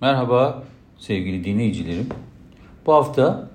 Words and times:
Merhaba 0.00 0.62
sevgili 0.98 1.44
dinleyicilerim. 1.44 2.06
Bu 2.86 2.92
hafta 2.92 3.50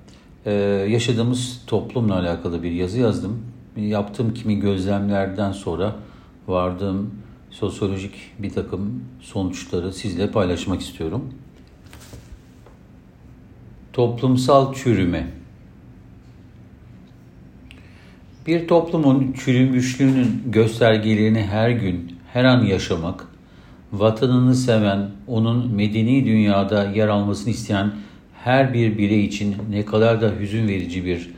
e, 0.45 0.51
yaşadığımız 0.89 1.61
toplumla 1.67 2.15
alakalı 2.19 2.63
bir 2.63 2.71
yazı 2.71 2.99
yazdım. 2.99 3.45
Yaptığım 3.77 4.33
kimi 4.33 4.59
gözlemlerden 4.59 5.51
sonra 5.51 5.95
vardığım 6.47 7.15
sosyolojik 7.49 8.13
bir 8.39 8.49
takım 8.49 9.03
sonuçları 9.21 9.93
sizle 9.93 10.31
paylaşmak 10.31 10.81
istiyorum. 10.81 11.33
Toplumsal 13.93 14.73
çürüme. 14.73 15.27
Bir 18.47 18.67
toplumun 18.67 19.33
çürümüşlüğünün 19.33 20.43
göstergelerini 20.45 21.41
her 21.41 21.69
gün, 21.69 22.17
her 22.33 22.43
an 22.43 22.63
yaşamak, 22.63 23.27
vatanını 23.99 24.55
seven, 24.55 25.09
onun 25.27 25.75
medeni 25.75 26.25
dünyada 26.25 26.91
yer 26.91 27.07
almasını 27.07 27.49
isteyen 27.49 27.91
her 28.43 28.73
bir 28.73 28.97
birey 28.97 29.25
için 29.25 29.55
ne 29.69 29.85
kadar 29.85 30.21
da 30.21 30.33
hüzün 30.39 30.67
verici 30.67 31.05
bir 31.05 31.29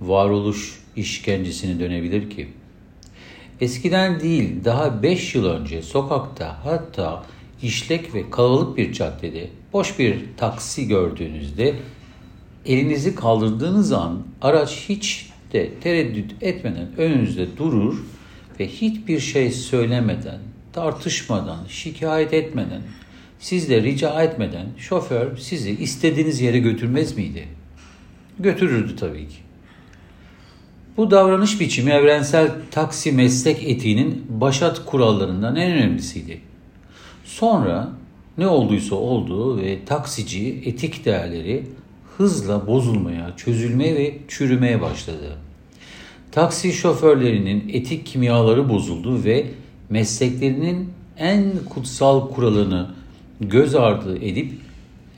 varoluş 0.00 0.80
işkencesine 0.96 1.80
dönebilir 1.80 2.30
ki? 2.30 2.48
Eskiden 3.60 4.20
değil, 4.20 4.64
daha 4.64 5.02
5 5.02 5.34
yıl 5.34 5.44
önce 5.44 5.82
sokakta 5.82 6.56
hatta 6.64 7.24
işlek 7.62 8.14
ve 8.14 8.30
kalabalık 8.30 8.76
bir 8.76 8.92
caddede 8.92 9.48
boş 9.72 9.98
bir 9.98 10.24
taksi 10.36 10.88
gördüğünüzde 10.88 11.74
elinizi 12.66 13.14
kaldırdığınız 13.14 13.92
an 13.92 14.22
araç 14.42 14.84
hiç 14.88 15.30
de 15.52 15.70
tereddüt 15.80 16.34
etmeden 16.40 16.88
önünüzde 16.96 17.56
durur 17.56 18.04
ve 18.60 18.68
hiçbir 18.68 19.20
şey 19.20 19.50
söylemeden, 19.50 20.38
tartışmadan, 20.76 21.58
şikayet 21.68 22.34
etmeden, 22.34 22.82
sizle 23.38 23.82
rica 23.82 24.22
etmeden 24.22 24.66
şoför 24.78 25.36
sizi 25.36 25.70
istediğiniz 25.70 26.40
yere 26.40 26.58
götürmez 26.58 27.16
miydi? 27.16 27.48
Götürürdü 28.38 28.96
tabii 28.96 29.28
ki. 29.28 29.36
Bu 30.96 31.10
davranış 31.10 31.60
biçimi 31.60 31.90
evrensel 31.90 32.50
taksi 32.70 33.12
meslek 33.12 33.64
etiğinin 33.64 34.26
başat 34.28 34.84
kurallarından 34.86 35.56
en 35.56 35.72
önemlisiydi. 35.72 36.40
Sonra 37.24 37.88
ne 38.38 38.46
olduysa 38.46 38.94
oldu 38.94 39.58
ve 39.58 39.84
taksici 39.84 40.62
etik 40.64 41.04
değerleri 41.04 41.66
hızla 42.16 42.66
bozulmaya, 42.66 43.36
çözülmeye 43.36 43.94
ve 43.94 44.18
çürümeye 44.28 44.80
başladı. 44.80 45.36
Taksi 46.32 46.72
şoförlerinin 46.72 47.68
etik 47.68 48.06
kimyaları 48.06 48.68
bozuldu 48.68 49.24
ve 49.24 49.46
mesleklerinin 49.90 50.90
en 51.18 51.44
kutsal 51.70 52.28
kuralını 52.30 52.90
göz 53.40 53.74
ardı 53.74 54.18
edip 54.18 54.52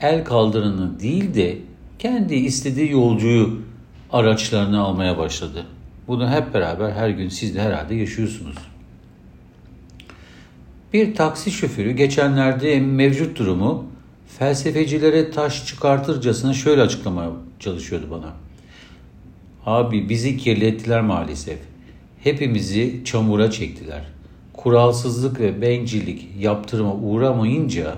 el 0.01 0.25
kaldıranı 0.25 0.99
değil 0.99 1.33
de 1.33 1.57
kendi 1.99 2.35
istediği 2.35 2.91
yolcuyu 2.91 3.61
araçlarını 4.11 4.79
almaya 4.79 5.17
başladı. 5.17 5.65
Bunu 6.07 6.31
hep 6.31 6.53
beraber 6.53 6.91
her 6.91 7.09
gün 7.09 7.29
siz 7.29 7.55
de 7.55 7.61
herhalde 7.61 7.95
yaşıyorsunuz. 7.95 8.55
Bir 10.93 11.15
taksi 11.15 11.51
şoförü 11.51 11.91
geçenlerde 11.91 12.79
mevcut 12.79 13.39
durumu 13.39 13.85
felsefecilere 14.39 15.31
taş 15.31 15.65
çıkartırcasına 15.65 16.53
şöyle 16.53 16.81
açıklamaya 16.81 17.31
çalışıyordu 17.59 18.07
bana. 18.11 18.33
Abi 19.65 20.09
bizi 20.09 20.37
kirlettiler 20.37 21.01
maalesef. 21.01 21.59
Hepimizi 22.23 23.01
çamura 23.05 23.51
çektiler. 23.51 24.18
Kuralsızlık 24.63 25.39
ve 25.39 25.61
bencillik 25.61 26.27
yaptırıma 26.39 26.95
uğramayınca 26.95 27.97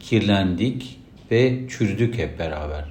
kirlendik 0.00 1.00
ve 1.30 1.68
çürüdük 1.68 2.18
hep 2.18 2.38
beraber. 2.38 2.84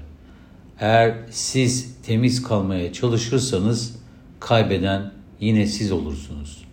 Eğer 0.79 1.15
siz 1.29 1.95
temiz 2.05 2.43
kalmaya 2.43 2.93
çalışırsanız 2.93 3.95
kaybeden 4.39 5.11
yine 5.39 5.65
siz 5.65 5.91
olursunuz. 5.91 6.63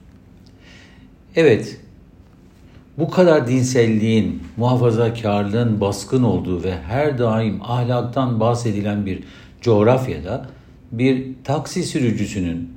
Evet, 1.36 1.80
bu 2.98 3.10
kadar 3.10 3.48
dinselliğin, 3.48 4.42
muhafazakarlığın 4.56 5.80
baskın 5.80 6.22
olduğu 6.22 6.62
ve 6.64 6.78
her 6.82 7.18
daim 7.18 7.62
ahlaktan 7.62 8.40
bahsedilen 8.40 9.06
bir 9.06 9.24
coğrafyada 9.60 10.46
bir 10.92 11.26
taksi 11.44 11.82
sürücüsünün 11.82 12.70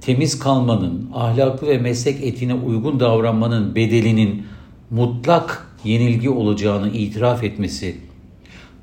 temiz 0.00 0.38
kalmanın, 0.38 1.10
ahlaklı 1.14 1.68
ve 1.68 1.78
meslek 1.78 2.24
etine 2.24 2.54
uygun 2.54 3.00
davranmanın 3.00 3.74
bedelinin 3.74 4.42
mutlak 4.90 5.66
yenilgi 5.84 6.30
olacağını 6.30 6.90
itiraf 6.90 7.44
etmesi 7.44 7.96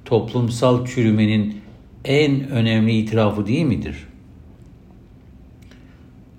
toplumsal 0.06 0.86
çürümenin 0.86 1.58
en 2.06 2.50
önemli 2.50 2.98
itirafı 2.98 3.48
değil 3.48 3.66
midir? 3.66 3.96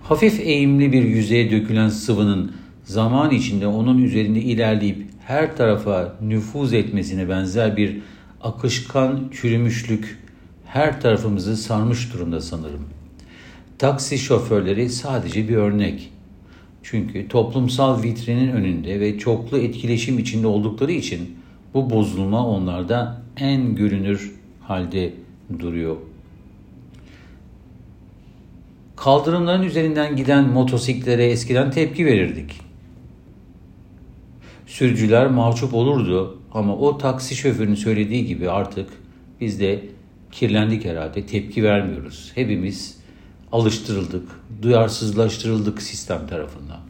Hafif 0.03 0.41
eğimli 0.41 0.93
bir 0.93 1.03
yüzeye 1.03 1.51
dökülen 1.51 1.89
sıvının 1.89 2.53
zaman 2.85 3.31
içinde 3.31 3.67
onun 3.67 4.03
üzerinde 4.03 4.41
ilerleyip 4.41 5.07
her 5.25 5.57
tarafa 5.57 6.17
nüfuz 6.23 6.73
etmesine 6.73 7.29
benzer 7.29 7.77
bir 7.77 7.99
akışkan 8.43 9.31
çürümüşlük 9.33 10.19
her 10.67 11.01
tarafımızı 11.01 11.57
sarmış 11.57 12.13
durumda 12.13 12.41
sanırım. 12.41 12.96
Taksi 13.79 14.19
şoförleri 14.19 14.91
sadece 14.91 15.49
bir 15.49 15.57
örnek. 15.57 16.11
Çünkü 16.83 17.29
toplumsal 17.29 18.03
vitrinin 18.03 18.53
önünde 18.53 19.01
ve 19.01 19.19
çoklu 19.19 19.59
etkileşim 19.59 20.19
içinde 20.19 20.47
oldukları 20.47 20.93
için 20.93 21.37
bu 21.75 21.91
bozulma 21.91 22.47
onlarda 22.47 23.23
en 23.37 23.75
görünür 23.75 24.35
halde 24.61 25.13
duruyor. 25.59 25.97
Kaldırımların 28.97 29.63
üzerinden 29.63 30.17
giden 30.17 30.49
motosiklere 30.49 31.27
eskiden 31.27 31.71
tepki 31.71 32.07
verirdik. 32.07 32.61
Sürücüler 34.67 35.27
mahcup 35.27 35.75
olurdu 35.75 36.39
ama 36.53 36.77
o 36.77 36.99
taksi 36.99 37.37
şoförünün 37.37 37.75
söylediği 37.75 38.27
gibi 38.27 38.51
artık 38.51 38.89
biz 39.41 39.61
de 39.61 39.81
kirlendik 40.33 40.85
herhalde, 40.85 41.27
tepki 41.27 41.63
vermiyoruz. 41.63 42.33
Hepimiz 42.35 42.96
alıştırıldık, 43.53 44.29
duyarsızlaştırıldık 44.63 45.83
sistem 45.83 46.27
tarafından. 46.27 46.81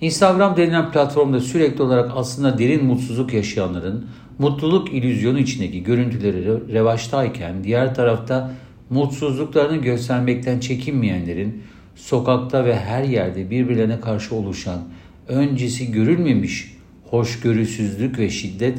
Instagram 0.00 0.56
denilen 0.56 0.92
platformda 0.92 1.40
sürekli 1.40 1.82
olarak 1.82 2.12
aslında 2.14 2.58
derin 2.58 2.84
mutsuzluk 2.84 3.32
yaşayanların 3.32 4.06
mutluluk 4.38 4.92
ilüzyonu 4.94 5.38
içindeki 5.38 5.82
görüntüleri 5.82 6.72
revaçtayken 6.72 7.64
diğer 7.64 7.94
tarafta 7.94 8.54
mutsuzluklarını 8.90 9.76
göstermekten 9.76 10.60
çekinmeyenlerin 10.60 11.62
sokakta 11.96 12.64
ve 12.64 12.76
her 12.76 13.04
yerde 13.04 13.50
birbirlerine 13.50 14.00
karşı 14.00 14.34
oluşan 14.34 14.80
öncesi 15.28 15.92
görülmemiş 15.92 16.76
hoşgörüsüzlük 17.10 18.18
ve 18.18 18.30
şiddet 18.30 18.78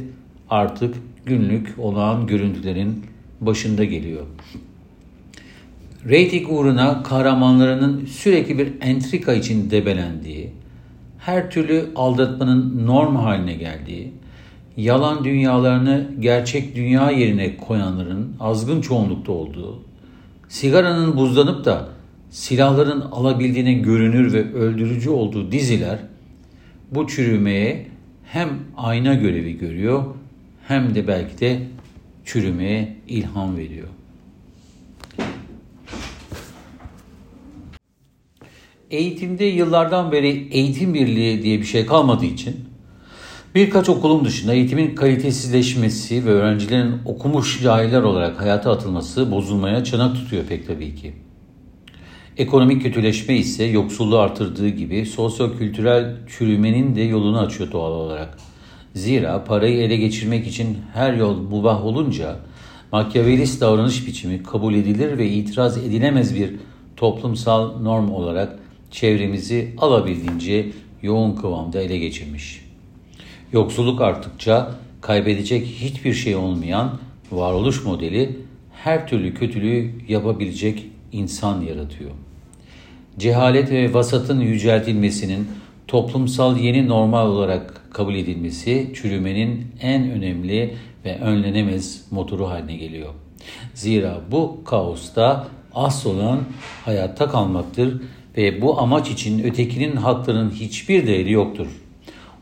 artık 0.49 0.95
günlük 1.25 1.75
olağan 1.77 2.27
görüntülerin 2.27 3.05
başında 3.41 3.83
geliyor. 3.83 4.25
Rating 6.09 6.51
uğruna 6.51 7.03
kahramanlarının 7.03 8.05
sürekli 8.05 8.57
bir 8.57 8.71
entrika 8.81 9.33
için 9.33 9.71
debelendiği, 9.71 10.49
her 11.19 11.51
türlü 11.51 11.89
aldatmanın 11.95 12.87
norm 12.87 13.15
haline 13.15 13.53
geldiği, 13.53 14.11
yalan 14.77 15.23
dünyalarını 15.23 16.07
gerçek 16.19 16.75
dünya 16.75 17.11
yerine 17.11 17.57
koyanların 17.57 18.35
azgın 18.39 18.81
çoğunlukta 18.81 19.31
olduğu, 19.31 19.79
sigaranın 20.49 21.17
buzlanıp 21.17 21.65
da 21.65 21.89
silahların 22.29 23.01
alabildiğine 23.01 23.73
görünür 23.73 24.33
ve 24.33 24.53
öldürücü 24.53 25.09
olduğu 25.09 25.51
diziler 25.51 25.99
bu 26.91 27.07
çürümeye 27.07 27.85
hem 28.25 28.49
ayna 28.77 29.13
görevi 29.13 29.57
görüyor 29.57 30.03
hem 30.67 30.95
de 30.95 31.07
belki 31.07 31.39
de 31.39 31.59
çürümeye 32.25 32.95
ilham 33.07 33.57
veriyor. 33.57 33.87
Eğitimde 38.91 39.45
yıllardan 39.45 40.11
beri 40.11 40.47
eğitim 40.51 40.93
birliği 40.93 41.43
diye 41.43 41.59
bir 41.59 41.65
şey 41.65 41.85
kalmadığı 41.85 42.25
için 42.25 42.55
birkaç 43.55 43.89
okulun 43.89 44.25
dışında 44.25 44.53
eğitimin 44.53 44.95
kalitesizleşmesi 44.95 46.25
ve 46.25 46.29
öğrencilerin 46.29 46.95
okumuş 47.05 47.61
cahiller 47.63 48.01
olarak 48.01 48.41
hayata 48.41 48.71
atılması 48.71 49.31
bozulmaya 49.31 49.83
çanak 49.83 50.15
tutuyor 50.15 50.43
pek 50.43 50.67
tabii 50.67 50.95
ki. 50.95 51.13
Ekonomik 52.37 52.81
kötüleşme 52.81 53.37
ise 53.37 53.63
yoksulluğu 53.63 54.19
artırdığı 54.19 54.69
gibi 54.69 55.05
sosyo-kültürel 55.05 56.15
çürümenin 56.27 56.95
de 56.95 57.01
yolunu 57.01 57.39
açıyor 57.39 57.71
doğal 57.71 57.91
olarak. 57.91 58.37
Zira 58.93 59.43
parayı 59.43 59.77
ele 59.77 59.97
geçirmek 59.97 60.47
için 60.47 60.77
her 60.93 61.13
yol 61.13 61.37
mubah 61.37 61.85
olunca 61.85 62.35
makyavelist 62.91 63.61
davranış 63.61 64.07
biçimi 64.07 64.43
kabul 64.43 64.73
edilir 64.73 65.17
ve 65.17 65.29
itiraz 65.29 65.77
edilemez 65.77 66.35
bir 66.35 66.55
toplumsal 66.97 67.81
norm 67.81 68.11
olarak 68.11 68.59
çevremizi 68.91 69.73
alabildiğince 69.77 70.67
yoğun 71.01 71.35
kıvamda 71.35 71.81
ele 71.81 71.97
geçirmiş. 71.97 72.65
Yoksulluk 73.53 74.01
arttıkça 74.01 74.75
kaybedecek 75.01 75.65
hiçbir 75.65 76.13
şey 76.13 76.35
olmayan 76.35 76.99
varoluş 77.31 77.83
modeli 77.85 78.37
her 78.73 79.07
türlü 79.07 79.33
kötülüğü 79.33 79.91
yapabilecek 80.07 80.85
insan 81.11 81.61
yaratıyor. 81.61 82.11
Cehalet 83.19 83.71
ve 83.71 83.93
vasatın 83.93 84.39
yüceltilmesinin 84.39 85.47
toplumsal 85.87 86.57
yeni 86.57 86.87
normal 86.87 87.27
olarak 87.27 87.81
kabul 87.93 88.15
edilmesi 88.15 88.91
çürümenin 88.95 89.67
en 89.81 90.11
önemli 90.11 90.73
ve 91.05 91.19
önlenemez 91.19 92.05
motoru 92.11 92.49
haline 92.49 92.75
geliyor. 92.75 93.09
Zira 93.73 94.21
bu 94.31 94.61
kaosta 94.65 95.47
asıl 95.73 96.17
olan 96.17 96.39
hayatta 96.85 97.29
kalmaktır 97.29 98.01
ve 98.37 98.61
bu 98.61 98.79
amaç 98.79 99.09
için 99.09 99.43
ötekinin 99.43 99.95
haklarının 99.95 100.51
hiçbir 100.51 101.07
değeri 101.07 101.31
yoktur. 101.31 101.67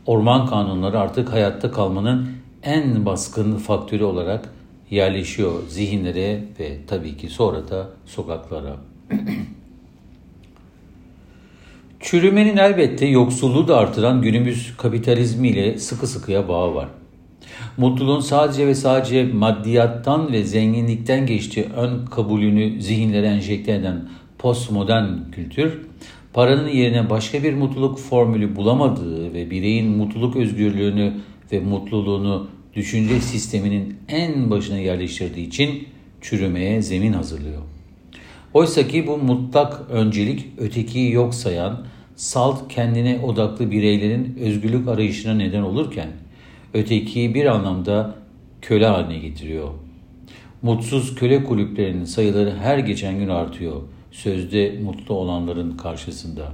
Orman 0.06 0.46
kanunları 0.46 0.98
artık 0.98 1.32
hayatta 1.32 1.70
kalmanın 1.70 2.28
en 2.62 3.06
baskın 3.06 3.56
faktörü 3.56 4.04
olarak 4.04 4.52
yerleşiyor 4.90 5.52
zihinlere 5.68 6.44
ve 6.60 6.78
tabii 6.86 7.16
ki 7.16 7.28
sonra 7.28 7.68
da 7.68 7.88
sokaklara. 8.06 8.76
Çürümenin 12.00 12.56
elbette 12.56 13.06
yoksulluğu 13.06 13.68
da 13.68 13.78
artıran 13.78 14.22
günümüz 14.22 14.76
kapitalizmiyle 14.76 15.78
sıkı 15.78 16.06
sıkıya 16.06 16.48
bağı 16.48 16.74
var. 16.74 16.88
Mutluluğun 17.76 18.20
sadece 18.20 18.66
ve 18.66 18.74
sadece 18.74 19.24
maddiyattan 19.24 20.32
ve 20.32 20.44
zenginlikten 20.44 21.26
geçtiği 21.26 21.66
ön 21.76 22.06
kabulünü 22.06 22.82
zihinlere 22.82 23.26
enjekte 23.26 23.72
eden 23.72 24.08
postmodern 24.40 25.30
kültür, 25.32 25.78
paranın 26.32 26.68
yerine 26.68 27.10
başka 27.10 27.42
bir 27.42 27.54
mutluluk 27.54 27.98
formülü 27.98 28.56
bulamadığı 28.56 29.34
ve 29.34 29.50
bireyin 29.50 29.88
mutluluk 29.88 30.36
özgürlüğünü 30.36 31.14
ve 31.52 31.60
mutluluğunu 31.60 32.48
düşünce 32.74 33.20
sisteminin 33.20 33.96
en 34.08 34.50
başına 34.50 34.78
yerleştirdiği 34.78 35.46
için 35.46 35.88
çürümeye 36.20 36.82
zemin 36.82 37.12
hazırlıyor. 37.12 37.62
Oysa 38.54 38.88
ki 38.88 39.06
bu 39.06 39.18
mutlak 39.18 39.80
öncelik 39.90 40.46
ötekiyi 40.58 41.12
yok 41.12 41.34
sayan, 41.34 41.86
salt 42.16 42.68
kendine 42.68 43.20
odaklı 43.24 43.70
bireylerin 43.70 44.38
özgürlük 44.40 44.88
arayışına 44.88 45.34
neden 45.34 45.62
olurken, 45.62 46.08
ötekiyi 46.74 47.34
bir 47.34 47.46
anlamda 47.46 48.14
köle 48.62 48.86
haline 48.86 49.18
getiriyor. 49.18 49.68
Mutsuz 50.62 51.14
köle 51.14 51.44
kulüplerinin 51.44 52.04
sayıları 52.04 52.54
her 52.62 52.78
geçen 52.78 53.18
gün 53.18 53.28
artıyor 53.28 53.82
sözde 54.10 54.78
mutlu 54.84 55.14
olanların 55.14 55.76
karşısında. 55.76 56.52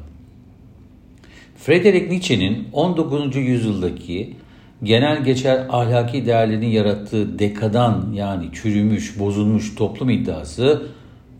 Friedrich 1.57 2.11
Nietzsche'nin 2.11 2.69
19. 2.73 3.37
yüzyıldaki 3.37 4.35
genel 4.83 5.25
geçer 5.25 5.67
ahlaki 5.69 6.27
değerlerini 6.27 6.73
yarattığı 6.73 7.39
dekadan 7.39 8.13
yani 8.13 8.47
çürümüş, 8.53 9.19
bozulmuş 9.19 9.75
toplum 9.75 10.11
iddiası 10.11 10.83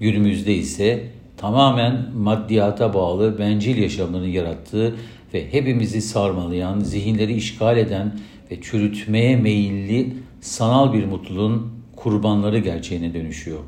günümüzde 0.01 0.55
ise 0.55 1.05
tamamen 1.37 2.07
maddiyata 2.17 2.95
bağlı 2.95 3.39
bencil 3.39 3.77
yaşamlarını 3.83 4.29
yarattığı 4.29 4.95
ve 5.35 5.53
hepimizi 5.53 6.03
sarmalayan, 6.03 6.81
zihinleri 6.81 7.35
işgal 7.35 7.77
eden 7.77 8.13
ve 8.51 8.61
çürütmeye 8.61 9.37
meyilli 9.37 10.13
sanal 10.41 10.93
bir 10.93 11.05
mutluluğun 11.05 11.73
kurbanları 11.97 12.59
gerçeğine 12.59 13.15
dönüşüyor. 13.15 13.59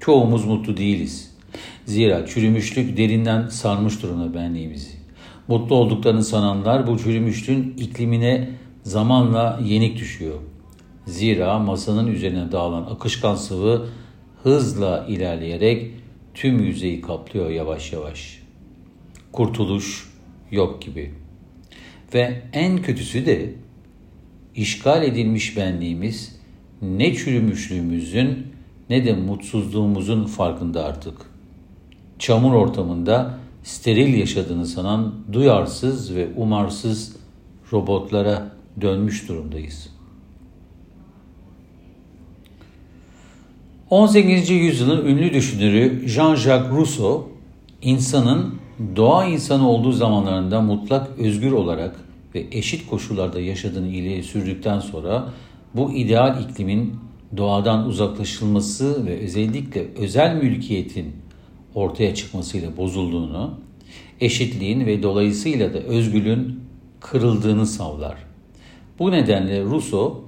Çoğumuz 0.00 0.44
mutlu 0.44 0.76
değiliz. 0.76 1.33
Zira 1.84 2.26
çürümüşlük 2.26 2.96
derinden 2.96 3.48
sarmış 3.48 4.02
durumda 4.02 4.34
benliğimizi. 4.34 4.90
Mutlu 5.48 5.74
olduklarını 5.74 6.24
sananlar 6.24 6.86
bu 6.86 6.98
çürümüşlüğün 6.98 7.74
iklimine 7.78 8.50
zamanla 8.82 9.60
yenik 9.64 9.98
düşüyor. 9.98 10.38
Zira 11.06 11.58
masanın 11.58 12.06
üzerine 12.06 12.52
dağılan 12.52 12.82
akışkan 12.82 13.34
sıvı 13.34 13.86
hızla 14.42 15.06
ilerleyerek 15.08 15.90
tüm 16.34 16.64
yüzeyi 16.64 17.00
kaplıyor 17.00 17.50
yavaş 17.50 17.92
yavaş. 17.92 18.42
Kurtuluş 19.32 20.10
yok 20.50 20.82
gibi. 20.82 21.14
Ve 22.14 22.42
en 22.52 22.82
kötüsü 22.82 23.26
de 23.26 23.54
işgal 24.54 25.02
edilmiş 25.02 25.56
benliğimiz 25.56 26.36
ne 26.82 27.14
çürümüşlüğümüzün 27.14 28.46
ne 28.90 29.04
de 29.04 29.12
mutsuzluğumuzun 29.12 30.24
farkında 30.24 30.84
artık. 30.84 31.33
Çamur 32.24 32.54
ortamında 32.54 33.34
steril 33.62 34.14
yaşadığını 34.14 34.66
sanan 34.66 35.14
duyarsız 35.32 36.14
ve 36.14 36.28
umarsız 36.36 37.16
robotlara 37.72 38.52
dönmüş 38.80 39.28
durumdayız. 39.28 39.90
18. 43.90 44.50
yüzyılın 44.50 45.06
ünlü 45.06 45.34
düşünürü 45.34 46.02
Jean-Jacques 46.06 46.70
Rousseau, 46.70 47.28
insanın 47.82 48.54
doğa 48.96 49.24
insanı 49.24 49.68
olduğu 49.68 49.92
zamanlarında 49.92 50.60
mutlak 50.60 51.18
özgür 51.18 51.52
olarak 51.52 51.96
ve 52.34 52.46
eşit 52.52 52.86
koşullarda 52.86 53.40
yaşadığını 53.40 53.88
ileri 53.88 54.22
sürdükten 54.22 54.80
sonra 54.80 55.28
bu 55.74 55.92
ideal 55.92 56.42
iklimin 56.42 56.94
doğadan 57.36 57.86
uzaklaşılması 57.86 59.06
ve 59.06 59.18
özellikle 59.18 59.86
özel 59.96 60.36
mülkiyetin 60.36 61.23
ortaya 61.74 62.14
çıkmasıyla 62.14 62.76
bozulduğunu, 62.76 63.54
eşitliğin 64.20 64.86
ve 64.86 65.02
dolayısıyla 65.02 65.74
da 65.74 65.78
özgürlüğün 65.78 66.60
kırıldığını 67.00 67.66
savlar. 67.66 68.16
Bu 68.98 69.10
nedenle 69.10 69.62
Rousseau, 69.62 70.24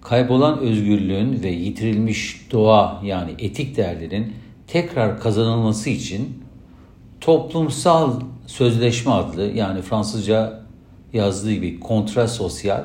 kaybolan 0.00 0.58
özgürlüğün 0.58 1.42
ve 1.42 1.48
yitirilmiş 1.48 2.46
doğa 2.52 3.02
yani 3.04 3.30
etik 3.38 3.76
değerlerin 3.76 4.32
tekrar 4.66 5.20
kazanılması 5.20 5.90
için 5.90 6.44
toplumsal 7.20 8.20
sözleşme 8.46 9.12
adlı 9.12 9.42
yani 9.42 9.82
Fransızca 9.82 10.60
yazdığı 11.12 11.52
gibi 11.52 11.80
kontra 11.80 12.28
sosyal 12.28 12.84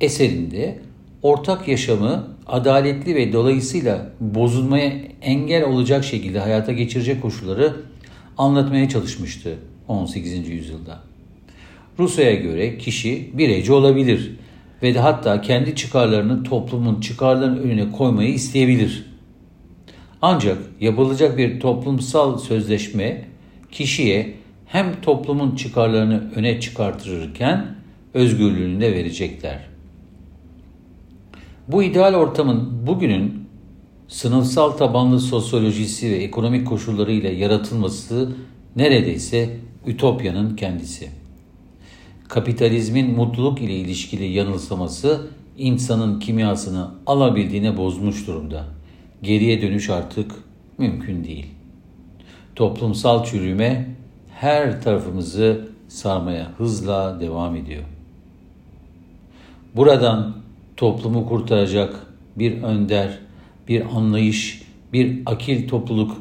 eserinde 0.00 0.78
ortak 1.22 1.68
yaşamı 1.68 2.28
adaletli 2.46 3.14
ve 3.14 3.32
dolayısıyla 3.32 4.10
bozulmaya 4.20 4.92
engel 5.22 5.64
olacak 5.64 6.04
şekilde 6.04 6.38
hayata 6.40 6.72
geçirecek 6.72 7.22
koşulları 7.22 7.76
anlatmaya 8.38 8.88
çalışmıştı 8.88 9.58
18. 9.88 10.48
yüzyılda. 10.48 10.98
Rusya'ya 11.98 12.34
göre 12.34 12.78
kişi 12.78 13.30
bireyci 13.34 13.72
olabilir 13.72 14.32
ve 14.82 14.94
de 14.94 14.98
hatta 14.98 15.40
kendi 15.40 15.74
çıkarlarını 15.74 16.42
toplumun 16.42 17.00
çıkarlarının 17.00 17.62
önüne 17.62 17.92
koymayı 17.92 18.34
isteyebilir. 18.34 19.06
Ancak 20.22 20.58
yapılacak 20.80 21.38
bir 21.38 21.60
toplumsal 21.60 22.38
sözleşme 22.38 23.24
kişiye 23.70 24.34
hem 24.66 25.00
toplumun 25.02 25.56
çıkarlarını 25.56 26.30
öne 26.34 26.60
çıkartırken 26.60 27.66
özgürlüğünü 28.14 28.80
de 28.80 28.92
verecekler. 28.92 29.69
Bu 31.68 31.82
ideal 31.82 32.14
ortamın 32.14 32.86
bugünün 32.86 33.48
sınıfsal 34.08 34.70
tabanlı 34.70 35.20
sosyolojisi 35.20 36.10
ve 36.10 36.16
ekonomik 36.16 36.66
koşullarıyla 36.66 37.30
yaratılması 37.30 38.32
neredeyse 38.76 39.56
ütopyanın 39.86 40.56
kendisi. 40.56 41.08
Kapitalizmin 42.28 43.16
mutluluk 43.16 43.62
ile 43.62 43.74
ilişkili 43.74 44.24
yanılsaması 44.24 45.26
insanın 45.58 46.20
kimyasını 46.20 46.90
alabildiğine 47.06 47.76
bozmuş 47.76 48.26
durumda. 48.26 48.64
Geriye 49.22 49.62
dönüş 49.62 49.90
artık 49.90 50.32
mümkün 50.78 51.24
değil. 51.24 51.46
Toplumsal 52.56 53.24
çürüme 53.24 53.94
her 54.34 54.82
tarafımızı 54.82 55.68
sarmaya 55.88 56.52
hızla 56.58 57.20
devam 57.20 57.56
ediyor. 57.56 57.82
Buradan 59.76 60.39
toplumu 60.80 61.26
kurtaracak 61.26 62.06
bir 62.36 62.62
önder, 62.62 63.18
bir 63.68 63.96
anlayış, 63.96 64.62
bir 64.92 65.22
akil 65.26 65.68
topluluk 65.68 66.16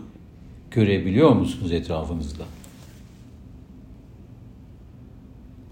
görebiliyor 0.72 1.30
musunuz 1.30 1.72
etrafınızda? 1.72 2.44